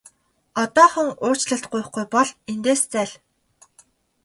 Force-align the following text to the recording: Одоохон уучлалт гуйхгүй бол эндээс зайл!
Одоохон 0.61 1.09
уучлалт 1.25 1.65
гуйхгүй 1.71 2.05
бол 2.13 2.29
эндээс 2.51 2.81
зайл! 2.93 3.13